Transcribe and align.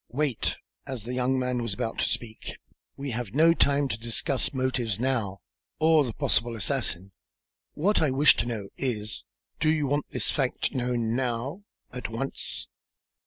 Wait," 0.09 0.57
as 0.87 1.03
the 1.03 1.13
young 1.13 1.37
man 1.37 1.61
was 1.61 1.75
about 1.75 1.99
to 1.99 2.09
speak, 2.09 2.57
"we 2.97 3.11
have 3.11 3.35
no 3.35 3.53
time 3.53 3.87
to 3.87 3.99
discuss 3.99 4.51
motives 4.51 4.99
now, 4.99 5.41
or 5.77 6.03
the 6.03 6.11
possible 6.15 6.55
assassin. 6.55 7.11
What 7.75 8.01
I 8.01 8.09
wish 8.09 8.35
to 8.37 8.47
know 8.47 8.69
is, 8.77 9.25
do 9.59 9.69
you 9.69 9.85
want 9.85 10.09
this 10.09 10.31
fact 10.31 10.73
known 10.73 11.15
now 11.15 11.65
at 11.93 12.09
once?" 12.09 12.67